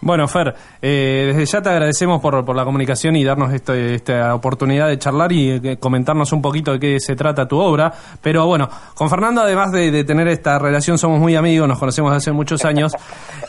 Bueno, 0.00 0.26
Fer, 0.26 0.54
eh, 0.80 1.26
desde 1.26 1.44
ya 1.44 1.60
te 1.60 1.68
agradecemos 1.68 2.22
por, 2.22 2.42
por 2.42 2.56
la 2.56 2.64
comunicación 2.64 3.16
y 3.16 3.24
darnos 3.24 3.52
este, 3.52 3.96
esta 3.96 4.34
oportunidad 4.34 4.88
de 4.88 4.98
charlar 4.98 5.30
y 5.30 5.60
eh, 5.62 5.76
comentarnos 5.78 6.32
un 6.32 6.40
poquito 6.40 6.72
de 6.72 6.80
qué 6.80 7.00
se 7.00 7.14
trata 7.14 7.46
tu 7.46 7.58
obra. 7.58 7.92
Pero 8.22 8.46
bueno, 8.46 8.66
con 8.94 9.10
Fernando, 9.10 9.42
además 9.42 9.72
de, 9.72 9.90
de 9.90 10.04
tener 10.04 10.26
esta 10.28 10.58
relación, 10.58 10.96
somos 10.96 11.20
muy 11.20 11.36
amigos, 11.36 11.68
nos 11.68 11.78
conocemos 11.78 12.14
hace 12.14 12.32
muchos 12.32 12.64
años. 12.64 12.92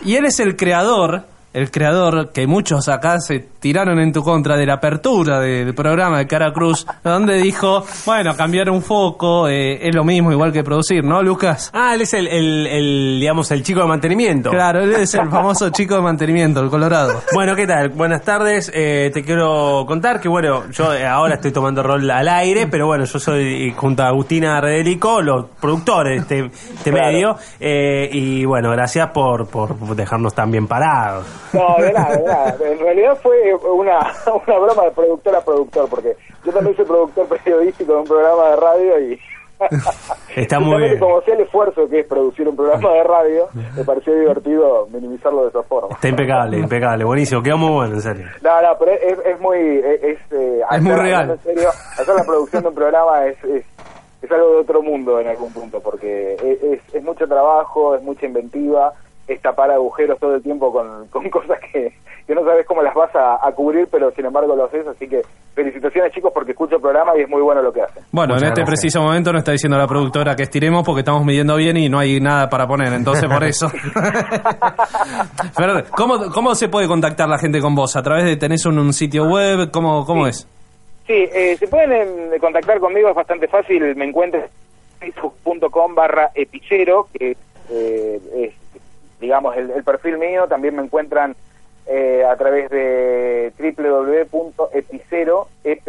Y 0.04 0.16
él 0.16 0.26
es 0.26 0.42
el 0.42 0.58
creador 0.58 1.24
el 1.54 1.70
creador 1.72 2.32
que 2.32 2.48
muchos 2.48 2.88
acá 2.90 3.20
se 3.20 3.40
tiraron 3.60 4.00
en 4.00 4.14
tu 4.14 4.24
contra 4.24 4.56
de 4.58 4.66
la 4.66 4.76
apertura 4.76 5.40
de- 5.40 5.66
del 5.66 5.76
programa 5.76 6.18
de 6.20 6.28
Cara 6.28 6.52
Cruz, 6.54 6.86
donde 7.04 7.36
dijo, 7.36 7.86
bueno, 8.06 8.36
cambiar 8.36 8.70
un 8.70 8.82
foco 8.82 9.48
eh, 9.50 9.88
es 9.88 9.94
lo 9.94 10.04
mismo, 10.04 10.32
igual 10.32 10.52
que 10.52 10.64
producir, 10.64 11.04
¿no, 11.04 11.22
Lucas? 11.22 11.70
Ah, 11.74 11.94
él 11.94 12.02
es 12.02 12.14
el, 12.14 12.28
el, 12.28 12.68
el, 12.68 13.18
digamos, 13.20 13.52
el 13.52 13.64
chico 13.64 13.82
de 13.82 13.88
mantenimiento. 13.88 14.50
Claro, 14.50 14.82
él 14.82 14.94
es 14.94 15.14
el 15.14 15.30
famoso 15.30 15.70
chico 15.72 15.96
de 15.96 16.02
mantenimiento, 16.02 16.62
el 16.62 16.70
Colorado. 16.70 17.22
Bueno, 17.34 17.56
¿qué 17.56 17.68
tal? 17.68 17.90
Buenas 17.90 18.22
tardes. 18.24 18.72
Eh, 18.74 19.12
te 19.14 19.24
quiero 19.24 19.84
contar 19.88 20.20
que, 20.22 20.30
bueno, 20.30 20.70
yo 20.72 20.94
eh, 20.94 21.06
ahora 21.06 21.36
estoy 21.36 21.52
tomando 21.52 21.84
rol 21.84 22.10
al 22.10 22.28
aire, 22.30 22.68
pero 22.68 22.88
bueno, 22.88 23.04
yo 23.06 23.20
soy 23.20 23.74
junto 23.76 24.04
a 24.04 24.08
Agustina 24.08 24.60
Redelico, 24.62 25.22
los 25.22 25.46
productores 25.60 26.28
de 26.30 26.40
este, 26.40 26.58
este 26.76 26.92
Claro. 26.92 27.06
medio. 27.12 27.38
eh, 27.60 28.10
y 28.12 28.46
bueno, 28.46 28.72
gracias 28.72 29.10
por, 29.12 29.48
por 29.48 29.78
dejarnos 29.96 30.34
tan 30.34 30.50
bien 30.50 30.68
parados. 30.68 31.26
No, 31.54 31.76
de 31.82 31.94
nada, 31.94 32.16
de 32.16 32.24
nada. 32.24 32.56
En 32.62 32.80
realidad 32.80 33.18
fue 33.22 33.54
una, 33.56 34.00
una 34.48 34.60
broma 34.60 34.84
de 34.84 34.92
productor 34.92 35.36
a 35.36 35.42
productor, 35.42 35.90
porque 35.90 36.16
yo 36.46 36.52
también 36.52 36.76
soy 36.76 36.86
productor 36.86 37.28
periodístico 37.28 37.94
de 37.94 38.00
un 38.00 38.08
programa 38.08 38.50
de 38.50 38.56
radio 38.56 39.00
y... 39.00 39.20
Está 40.36 40.60
muy 40.60 40.82
bien. 40.82 40.98
Como 40.98 41.22
sé 41.22 41.34
el 41.34 41.42
esfuerzo 41.42 41.88
que 41.88 42.00
es 42.00 42.08
producir 42.08 42.48
un 42.48 42.56
programa 42.56 42.94
de 42.94 43.04
radio, 43.04 43.48
me 43.76 43.84
pareció 43.84 44.16
divertido 44.16 44.88
minimizarlo 44.92 45.44
de 45.44 45.50
esa 45.50 45.62
forma. 45.62 45.90
Está 45.94 46.08
impecable, 46.08 46.58
impecable, 46.58 47.04
buenísimo, 47.04 47.44
quedó 47.44 47.58
muy 47.58 47.72
bueno, 47.72 47.94
en 47.94 48.02
serio. 48.02 48.26
No, 48.42 48.62
no, 48.62 48.70
pero 48.80 48.92
es, 48.94 49.20
es 49.24 49.40
muy... 49.40 49.60
Es, 49.60 50.04
es, 50.04 50.20
eh, 50.32 50.82
muy 50.82 50.96
real. 50.96 51.32
En 51.32 51.40
serio, 51.42 51.70
hacer 51.70 52.16
la 52.16 52.24
producción 52.24 52.64
de 52.64 52.70
un 52.70 52.76
programa 52.76 53.28
es, 53.28 53.44
es, 53.44 53.64
es 54.24 54.32
algo 54.32 54.50
de 54.52 54.58
otro 54.62 54.82
mundo 54.82 55.20
en 55.20 55.28
algún 55.28 55.54
punto, 55.54 55.80
porque 55.80 56.34
es, 56.34 56.64
es, 56.64 56.96
es 56.96 57.04
mucho 57.04 57.28
trabajo, 57.28 57.96
es 57.96 58.02
mucha 58.02 58.26
inventiva, 58.26 58.94
es 59.34 59.42
tapar 59.42 59.72
agujeros 59.72 60.20
todo 60.20 60.36
el 60.36 60.42
tiempo 60.44 60.72
con, 60.72 61.08
con 61.10 61.30
cosas 61.30 61.60
que, 61.72 61.94
que 62.28 62.36
no 62.36 62.44
sabes 62.44 62.66
cómo 62.66 62.82
las 62.82 62.94
vas 62.94 63.14
a, 63.16 63.46
a 63.46 63.52
cubrir, 63.54 63.88
pero 63.92 64.12
sin 64.12 64.26
embargo 64.26 64.56
lo 64.56 64.66
haces, 64.66 64.86
así 64.88 65.08
que 65.08 65.22
felicitaciones 65.54 66.14
chicos 66.14 66.32
porque 66.34 66.52
escucho 66.52 66.76
el 66.76 66.82
programa 66.82 67.12
y 67.18 67.22
es 67.22 67.30
muy 67.30 67.42
bueno 67.42 67.62
lo 67.62 67.74
que 67.74 67.82
hacen. 67.82 68.04
Bueno, 68.12 68.34
Muchas 68.36 68.44
en 68.44 68.48
este 68.50 68.62
gracias. 68.62 68.80
preciso 68.82 69.02
momento 69.02 69.32
nos 69.34 69.40
está 69.40 69.52
diciendo 69.52 69.78
la 69.78 69.88
productora 69.88 70.36
que 70.36 70.44
estiremos 70.44 70.84
porque 70.86 71.00
estamos 71.02 71.26
midiendo 71.26 71.56
bien 71.58 71.78
y 71.78 71.90
no 71.90 72.00
hay 72.00 72.20
nada 72.20 72.50
para 72.50 72.68
poner, 72.68 72.94
entonces 72.94 73.30
por 73.30 73.44
eso. 73.44 73.68
Pero, 75.58 75.84
¿cómo, 75.96 76.32
¿cómo 76.34 76.56
se 76.56 76.70
puede 76.70 76.88
contactar 76.88 77.28
la 77.28 77.38
gente 77.38 77.60
con 77.60 77.76
vos? 77.76 77.96
¿A 77.96 78.02
través 78.02 78.26
de 78.26 78.38
tenés 78.38 78.66
un, 78.66 78.80
un 78.80 78.94
sitio 78.94 79.26
web? 79.26 79.70
¿Cómo, 79.72 80.06
cómo 80.06 80.28
es? 80.28 80.48
Sí, 81.08 81.14
eh, 81.34 81.58
se 81.58 81.68
pueden 81.68 81.92
eh, 82.34 82.40
contactar 82.40 82.80
conmigo, 82.80 83.10
es 83.10 83.16
bastante 83.16 83.48
fácil, 83.48 83.96
me 83.96 84.06
encuentran 84.06 84.44
en 85.02 85.12
facebook.com 85.12 85.96
barra 85.96 86.30
epicero, 86.36 87.08
que 87.14 87.36
eh, 87.70 88.20
es, 88.36 88.54
digamos, 89.22 89.56
el, 89.56 89.70
el 89.72 89.84
perfil 89.84 90.18
mío, 90.18 90.48
también 90.50 90.76
me 90.76 90.84
encuentran 90.84 91.36
eh, 91.88 92.24
a 92.26 92.36
través 92.36 92.70
de 92.70 93.54
www.epicero, 93.58 95.48
e 95.64 95.80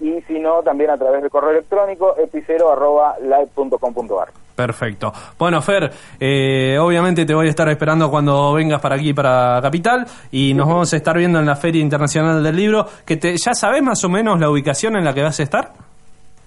y 0.00 0.20
si 0.22 0.38
no, 0.38 0.62
también 0.62 0.90
a 0.90 0.98
través 0.98 1.22
del 1.22 1.30
correo 1.30 1.52
electrónico 1.52 2.16
epicero 2.18 2.70
arroba 2.70 3.14
live.com.ar. 3.20 4.28
Perfecto. 4.54 5.12
Bueno, 5.38 5.60
Fer, 5.62 5.90
eh, 6.20 6.78
obviamente 6.78 7.24
te 7.24 7.34
voy 7.34 7.46
a 7.46 7.50
estar 7.50 7.68
esperando 7.68 8.10
cuando 8.10 8.52
vengas 8.52 8.80
para 8.80 8.96
aquí, 8.96 9.12
para 9.12 9.60
Capital, 9.62 10.06
y 10.30 10.54
nos 10.54 10.68
vamos 10.68 10.92
a 10.92 10.96
estar 10.96 11.16
viendo 11.16 11.40
en 11.40 11.46
la 11.46 11.56
Feria 11.56 11.80
Internacional 11.80 12.42
del 12.42 12.54
Libro, 12.54 12.86
que 13.04 13.16
te, 13.16 13.36
¿ya 13.36 13.54
sabes 13.54 13.82
más 13.82 14.04
o 14.04 14.08
menos 14.08 14.38
la 14.38 14.50
ubicación 14.50 14.96
en 14.96 15.04
la 15.04 15.14
que 15.14 15.22
vas 15.22 15.40
a 15.40 15.42
estar? 15.42 15.72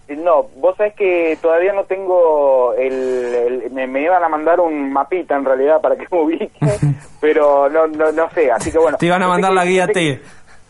No, 0.10 0.44
vos 0.56 0.76
sabés 0.78 0.94
que 0.96 1.38
todavía 1.42 1.74
no 1.74 1.84
tengo 1.84 2.74
el... 2.76 2.94
el- 3.64 3.72
me, 3.72 3.88
me 3.88 4.02
iban 4.04 4.24
a 4.24 4.30
mandar 4.30 4.60
un 4.60 4.92
mapita 4.94 5.36
en 5.36 5.44
realidad 5.46 5.82
para 5.82 5.96
que 5.98 6.08
me 6.12 6.22
ubique, 6.22 6.50
pero 7.22 7.70
no, 7.70 7.88
no, 7.88 8.12
no 8.12 8.30
sé, 8.32 8.52
así 8.52 8.72
que 8.72 8.78
bueno. 8.78 8.98
Te 8.98 9.06
iban 9.06 9.22
a 9.24 9.28
mandar 9.28 9.52
que- 9.52 9.56
la 9.56 9.66
guía 9.66 9.88
que- 9.88 9.94
T. 9.94 10.22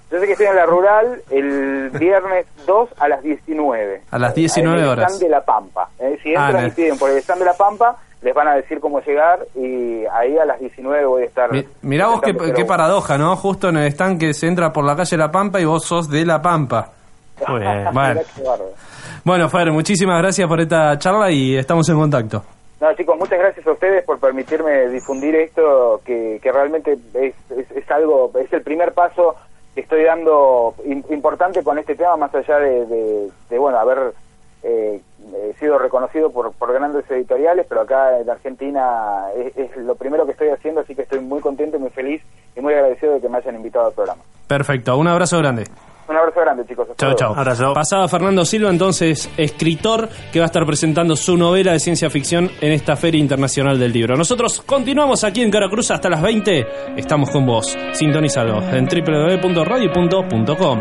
Yo 0.10 0.20
sé 0.22 0.26
que 0.26 0.32
estoy 0.32 0.48
en 0.48 0.56
la 0.56 0.66
rural 0.66 1.22
el 1.30 1.90
viernes 1.92 2.46
2 2.66 2.90
a 2.98 3.08
las 3.10 3.22
19. 3.22 4.02
A 4.10 4.18
las 4.18 4.34
19 4.34 4.78
En 4.78 4.84
el 4.84 4.90
horas. 4.90 5.06
stand 5.12 5.24
de 5.24 5.30
La 5.30 5.42
Pampa. 5.46 5.90
Eh, 6.00 6.18
si 6.24 6.34
Ah, 6.36 6.46
entran 6.48 6.64
en 6.64 6.68
y 6.70 6.72
piden 6.72 6.98
por 6.98 7.10
el 7.12 7.18
stand 7.18 7.40
de 7.40 7.46
La 7.46 7.54
Pampa, 7.54 7.98
les 8.22 8.34
van 8.34 8.48
a 8.48 8.56
decir 8.56 8.80
cómo 8.80 9.02
llegar 9.02 9.40
y 9.54 10.04
ahí 10.12 10.38
a 10.38 10.46
las 10.46 10.60
19 10.60 11.06
voy 11.06 11.24
a 11.24 11.26
estar... 11.26 11.52
Mi- 11.52 11.68
Mirá 11.82 12.08
vos 12.08 12.22
qué, 12.22 12.34
qué 12.56 12.66
paradoja, 12.66 13.18
¿no? 13.18 13.36
Justo 13.36 13.70
en 13.70 13.78
el 13.78 13.88
stand 13.88 14.20
que 14.20 14.34
se 14.34 14.48
entra 14.48 14.72
por 14.74 14.84
la 14.86 14.96
calle 14.96 15.18
La 15.18 15.30
Pampa 15.32 15.60
y 15.60 15.66
vos 15.66 15.84
sos 15.84 16.10
de 16.10 16.26
La 16.26 16.42
Pampa. 16.42 16.90
Muy 17.50 17.60
bien. 17.62 17.88
Bueno. 17.94 18.22
Bueno, 19.28 19.50
Fer, 19.50 19.70
muchísimas 19.74 20.22
gracias 20.22 20.48
por 20.48 20.62
esta 20.62 20.98
charla 20.98 21.30
y 21.30 21.58
estamos 21.58 21.90
en 21.90 21.98
contacto. 21.98 22.44
No, 22.80 22.94
chicos, 22.94 23.18
muchas 23.20 23.38
gracias 23.38 23.68
a 23.68 23.72
ustedes 23.74 24.06
por 24.06 24.20
permitirme 24.22 24.88
difundir 24.88 25.36
esto, 25.36 26.00
que, 26.06 26.40
que 26.42 26.50
realmente 26.50 26.94
es, 27.14 27.36
es, 27.52 27.70
es 27.72 27.92
algo, 27.92 28.32
es 28.42 28.54
el 28.54 28.62
primer 28.62 28.94
paso 28.94 29.36
que 29.76 29.82
estoy 29.82 30.06
dando 30.06 30.74
im- 30.86 31.04
importante 31.12 31.62
con 31.62 31.78
este 31.78 31.96
tema, 31.96 32.16
más 32.16 32.34
allá 32.34 32.58
de, 32.60 32.86
de, 32.86 33.28
de, 33.50 33.60
bueno, 33.60 33.78
haber 33.80 34.14
eh, 34.64 35.02
eh, 35.36 35.54
sido 35.60 35.78
reconocido 35.78 36.32
por, 36.32 36.54
por 36.54 36.72
grandes 36.72 37.04
editoriales, 37.12 37.66
pero 37.68 37.82
acá 37.82 38.22
en 38.22 38.30
Argentina 38.30 39.26
es, 39.36 39.58
es 39.58 39.76
lo 39.76 39.96
primero 39.96 40.26
que 40.26 40.32
estoy 40.32 40.48
haciendo, 40.52 40.80
así 40.80 40.96
que 40.96 41.02
estoy 41.02 41.20
muy 41.20 41.42
contento 41.42 41.78
muy 41.80 41.90
feliz 41.90 42.22
y 42.56 42.62
muy 42.62 42.74
agradecido 42.74 43.16
de 43.16 43.20
que 43.20 43.28
me 43.28 43.40
hayan 43.40 43.56
invitado 43.56 43.88
al 43.88 43.94
programa. 43.94 44.22
Perfecto, 44.48 44.98
un 44.98 45.10
abrazo 45.10 45.38
grande. 45.40 45.66
Un 46.08 46.16
abrazo 46.16 46.40
grande, 46.40 46.66
chicos. 46.66 46.88
Chao, 46.98 47.14
chao. 47.16 47.34
Abrazo. 47.36 47.74
Pasaba 47.74 48.08
Fernando 48.08 48.46
Silva, 48.46 48.70
entonces 48.70 49.30
escritor, 49.38 50.08
que 50.32 50.40
va 50.40 50.46
a 50.46 50.48
estar 50.48 50.66
presentando 50.66 51.16
su 51.16 51.36
novela 51.38 51.74
de 51.74 51.80
ciencia 51.80 52.10
ficción 52.10 52.50
en 52.62 52.72
esta 52.72 52.96
Feria 52.96 53.20
Internacional 53.20 53.78
del 53.78 53.92
Libro. 53.92 54.16
Nosotros 54.16 54.62
continuamos 54.66 55.24
aquí 55.24 55.42
en 55.42 55.52
Caracruz 55.52 55.92
hasta 55.92 56.10
las 56.10 56.22
20. 56.22 56.66
Estamos 56.98 57.30
con 57.30 57.46
vos. 57.46 57.78
Sintonizado 57.94 58.62
en 58.72 58.86
www.radio.com. 58.86 60.80